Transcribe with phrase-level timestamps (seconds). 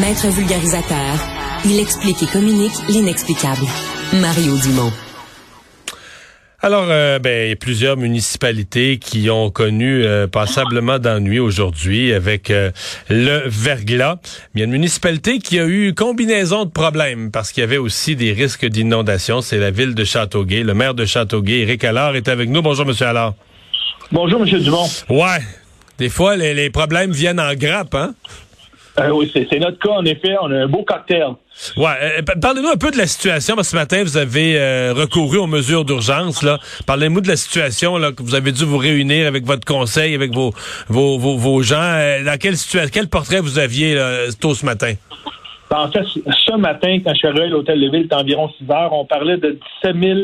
[0.00, 1.14] Maître vulgarisateur,
[1.64, 3.64] il explique et communique l'inexplicable.
[4.14, 4.90] Mario Dumont.
[6.60, 12.12] Alors, euh, ben, il y a plusieurs municipalités qui ont connu euh, passablement d'ennuis aujourd'hui
[12.12, 12.72] avec euh,
[13.08, 14.16] le verglas.
[14.52, 17.64] Mais il y a une municipalité qui a eu combinaison de problèmes parce qu'il y
[17.64, 19.42] avait aussi des risques d'inondation.
[19.42, 20.64] C'est la ville de Châteauguay.
[20.64, 22.62] Le maire de Châteauguay, Éric Allard, est avec nous.
[22.62, 23.34] Bonjour, Monsieur Allard.
[24.10, 24.88] Bonjour, Monsieur Dumont.
[25.08, 25.38] Ouais.
[25.98, 28.14] Des fois, les, les problèmes viennent en grappe, hein?
[28.98, 30.36] Euh, oui, c'est notre cas, en effet.
[30.40, 31.26] On a un beau cocktail.
[31.76, 33.56] Ouais, euh, parlez-nous un peu de la situation.
[33.56, 36.42] Parce que ce matin, vous avez euh, recouru aux mesures d'urgence.
[36.42, 40.14] Là, parlez-nous de la situation là que vous avez dû vous réunir avec votre conseil,
[40.14, 40.52] avec vos
[40.88, 41.98] vos, vos, vos gens.
[42.24, 43.98] dans quelle situation, quel portrait vous aviez
[44.40, 44.94] tôt ce matin?
[45.70, 48.70] En fait, ce matin, quand je suis arrivé à l'hôtel de ville, c'était environ 6
[48.70, 48.92] heures.
[48.92, 50.18] On parlait de 17 000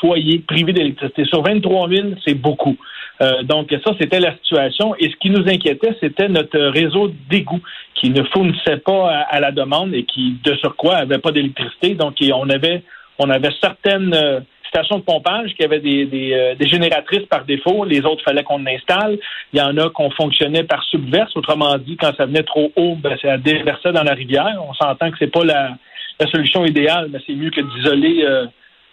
[0.00, 1.24] foyers privés d'électricité.
[1.24, 2.76] Sur 23 000, c'est beaucoup.
[3.22, 4.94] Euh, donc ça, c'était la situation.
[4.98, 7.60] Et ce qui nous inquiétait, c'était notre réseau d'égout
[7.94, 11.94] qui ne fournissait pas à, la demande et qui, de surcroît, avait pas d'électricité.
[11.94, 12.82] Donc on avait,
[13.18, 17.84] on avait certaines euh, stations de pompage qui avaient des, euh, des, génératrices par défaut.
[17.84, 19.18] Les autres, fallait qu'on installe.
[19.52, 21.36] Il y en a qu'on fonctionnait par subverse.
[21.36, 24.56] Autrement dit, quand ça venait trop haut, ben, ça déversait dans la rivière.
[24.68, 25.76] On s'entend que c'est pas la,
[26.18, 28.26] la, solution idéale, mais c'est mieux que d'isoler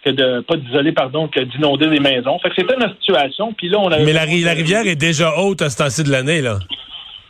[0.04, 2.38] que de pas d'isoler, pardon, que d'inonder des maisons.
[2.40, 3.52] Fait que c'était notre situation.
[3.52, 6.58] Puis là, on Mais la, rivière est déjà haute à ce temps-ci de l'année, là.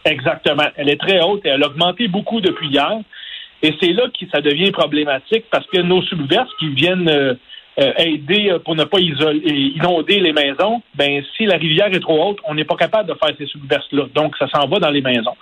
[0.04, 0.66] Exactement.
[0.76, 2.98] Elle est très haute et elle a augmenté beaucoup depuis hier.
[3.62, 7.34] Et c'est là que ça devient problématique parce que nos subverses qui viennent euh,
[7.78, 9.38] euh, aider euh, pour ne pas isoler,
[9.76, 13.14] inonder les maisons, ben si la rivière est trop haute, on n'est pas capable de
[13.14, 14.06] faire ces subverses-là.
[14.14, 15.36] Donc, ça s'en va dans les maisons.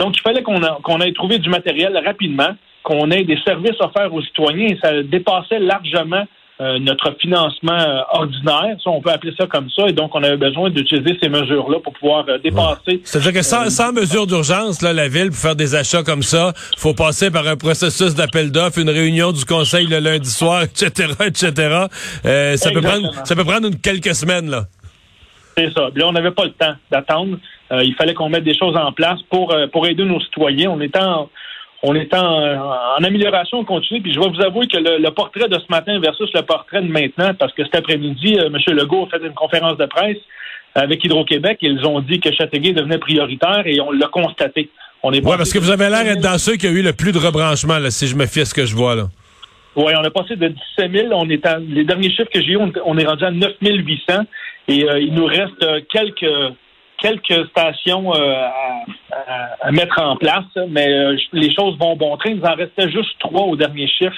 [0.00, 4.12] Donc, il fallait qu'on qu'on ait trouvé du matériel rapidement, qu'on ait des services offerts
[4.12, 6.24] aux citoyens et ça dépassait largement
[6.62, 10.36] euh, notre financement euh, ordinaire, on peut appeler ça comme ça, et donc on avait
[10.36, 13.00] besoin d'utiliser ces mesures-là pour pouvoir euh, dépasser.
[13.02, 16.52] C'est-à-dire que sans, sans mesure d'urgence, là, la ville, pour faire des achats comme ça,
[16.76, 21.14] faut passer par un processus d'appel d'offres, une réunion du conseil le lundi soir, etc.,
[21.26, 21.86] etc.
[22.22, 24.66] ça peut prendre, ça peut prendre une, quelques semaines là.
[25.56, 25.88] C'est ça.
[25.94, 27.38] Là, on n'avait pas le temps d'attendre.
[27.72, 30.70] il fallait qu'on mette des choses en place pour pour aider nos citoyens.
[30.70, 31.28] On était en,
[31.82, 34.00] on est en, amélioration continue.
[34.00, 36.88] Puis je vais vous avouer que le, portrait de ce matin versus le portrait de
[36.88, 38.58] maintenant, parce que cet après-midi, euh, M.
[38.76, 40.18] Legault a fait une conférence de presse
[40.74, 41.58] avec Hydro-Québec.
[41.62, 44.70] Ils ont dit que Châteauguay devenait prioritaire et on l'a constaté.
[45.02, 46.92] On est ouais, parce que vous avez l'air d'être dans ceux qui ont eu le
[46.92, 49.08] plus de rebranchement, là, si je me fie à ce que je vois là.
[49.74, 51.08] Oui, on a passé de 17 000.
[51.12, 54.14] On est les derniers chiffres que j'ai eu, on, est rendu à 9 800.
[54.68, 56.26] Et euh, il nous reste euh, quelques
[57.02, 58.46] quelques stations euh,
[59.60, 62.30] à, mettre en place, mais euh, les choses vont bon train.
[62.30, 64.16] Il nous en restait juste trois au dernier chiffre.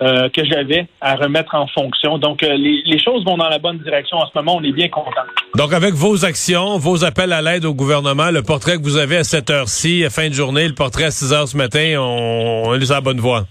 [0.00, 2.18] Euh, que j'avais à remettre en fonction.
[2.18, 4.56] Donc, les, les, choses vont dans la bonne direction en ce moment.
[4.56, 5.22] On est bien content.
[5.54, 9.18] Donc, avec vos actions, vos appels à l'aide au gouvernement, le portrait que vous avez
[9.18, 12.62] à cette heure-ci, à fin de journée, le portrait à 6 heures ce matin, on,
[12.66, 13.44] on est sur la bonne voie.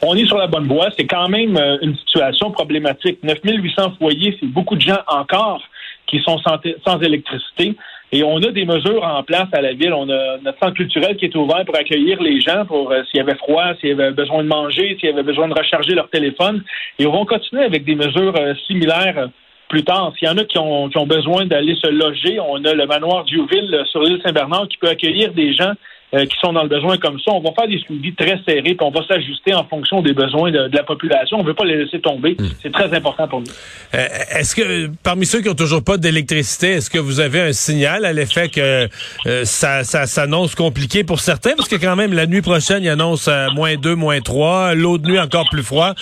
[0.00, 0.90] On est sur la bonne voie.
[0.96, 3.18] C'est quand même une situation problématique.
[3.24, 5.60] 9800 foyers, c'est beaucoup de gens encore
[6.06, 7.74] qui sont sans, sans électricité.
[8.14, 9.92] Et on a des mesures en place à la ville.
[9.92, 13.18] On a notre centre culturel qui est ouvert pour accueillir les gens pour euh, s'il
[13.18, 15.96] y avait froid, s'il y avait besoin de manger, s'il y avait besoin de recharger
[15.96, 16.62] leur téléphone.
[17.00, 19.26] Et on va continuer avec des mesures euh, similaires euh,
[19.68, 20.12] plus tard.
[20.16, 23.82] S'il y en a qui ont, besoin d'aller se loger, on a le manoir Diouville
[23.86, 25.72] sur l'île Saint-Bernard qui peut accueillir des gens
[26.14, 27.32] euh, qui sont dans le besoin comme ça.
[27.32, 30.52] On va faire des suivis très serrés, puis on va s'ajuster en fonction des besoins
[30.52, 31.38] de, la population.
[31.38, 32.36] On ne veut pas les laisser tomber.
[32.38, 32.46] Hmm.
[32.62, 33.46] C'est très important pour nous.
[33.94, 37.52] Euh, est-ce que, parmi ceux qui n'ont toujours pas d'électricité, est-ce que vous avez un
[37.52, 38.88] signal à l'effet que
[39.26, 41.56] euh, ça, ça s'annonce compliqué pour certains?
[41.56, 44.74] Parce que quand même, la nuit prochaine, il annonce moins 2, moins 3.
[44.74, 45.94] L'autre nuit, encore plus froid.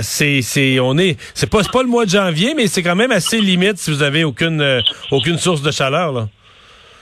[0.00, 3.12] c'est, c'est, on est, c'est pas, pas le mois de janvier, mais c'est quand même
[3.12, 6.28] assez limite si vous avez aucune, aucune source de chaleur, là.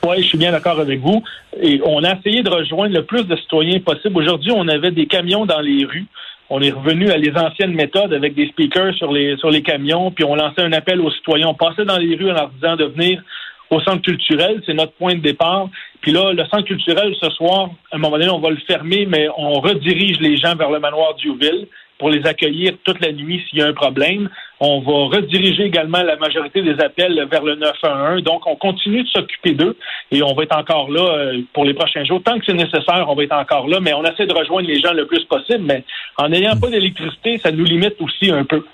[0.06, 1.22] Oui, je suis bien d'accord avec vous.
[1.60, 4.16] Et on a essayé de rejoindre le plus de citoyens possible.
[4.16, 6.06] Aujourd'hui, on avait des camions dans les rues.
[6.50, 10.10] On est revenu à les anciennes méthodes avec des speakers sur les sur les camions,
[10.10, 11.48] puis on lançait un appel aux citoyens.
[11.48, 13.22] On passait dans les rues en leur disant de venir
[13.70, 15.68] au centre culturel, c'est notre point de départ.
[16.00, 19.04] Puis là, le centre culturel, ce soir, à un moment donné, on va le fermer,
[19.04, 21.66] mais on redirige les gens vers le manoir d'Youville
[21.98, 24.30] pour les accueillir toute la nuit s'il y a un problème.
[24.60, 28.22] On va rediriger également la majorité des appels vers le 911.
[28.22, 29.76] Donc, on continue de s'occuper d'eux
[30.10, 32.20] et on va être encore là euh, pour les prochains jours.
[32.22, 34.80] Tant que c'est nécessaire, on va être encore là, mais on essaie de rejoindre les
[34.80, 35.64] gens le plus possible.
[35.64, 35.84] Mais
[36.16, 38.64] en n'ayant pas d'électricité, ça nous limite aussi un peu.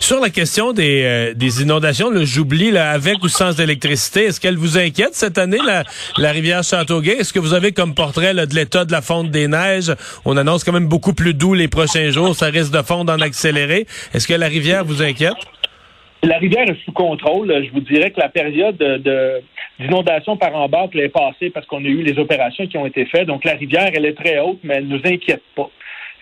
[0.00, 4.78] Sur la question des, euh, des inondations, j'oublie, avec ou sans électricité, est-ce qu'elle vous
[4.78, 5.84] inquiète cette année, la,
[6.18, 7.16] la rivière Châteauguay?
[7.18, 9.92] Est-ce que vous avez comme portrait de l'état de la fonte des neiges?
[10.24, 12.34] On annonce quand même beaucoup plus doux les prochains jours.
[12.34, 13.86] Ça risque de fondre en accéléré.
[14.14, 15.34] Est-ce que la rivière vous inquiète?
[16.22, 17.48] La rivière est sous contrôle.
[17.64, 19.42] Je vous dirais que la période de,
[19.78, 23.26] d'inondation par bas est passée parce qu'on a eu les opérations qui ont été faites.
[23.26, 25.70] Donc la rivière, elle est très haute, mais elle ne nous inquiète pas.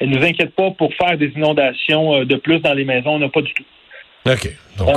[0.01, 3.11] Elle ne nous inquiète pas pour faire des inondations euh, de plus dans les maisons.
[3.15, 3.65] On n'a pas du tout.
[4.27, 4.51] OK.
[4.79, 4.89] Donc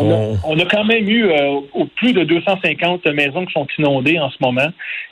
[0.45, 4.29] on, a, quand même eu euh, au plus de 250 maisons qui sont inondées en
[4.29, 4.67] ce moment.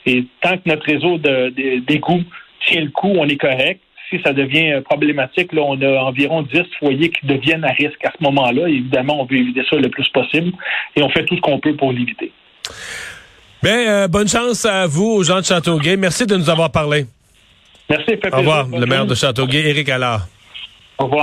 [0.06, 2.22] Et tant que notre réseau d'égouts
[2.66, 6.42] tient le coup, on est correct si ça devient euh, problématique, là, on a environ
[6.42, 8.68] 10 foyers qui deviennent à risque à ce moment-là.
[8.68, 10.52] Évidemment, on veut éviter ça le plus possible
[10.96, 12.32] et on fait tout ce qu'on peut pour l'éviter.
[13.62, 15.96] Bien, euh, bonne chance à vous, aux gens de Châteauguay.
[15.96, 17.06] Merci de nous avoir parlé.
[17.90, 18.12] Merci.
[18.32, 20.28] Au revoir, le maire de Châteauguay, Éric Allard.
[20.98, 21.18] Au revoir.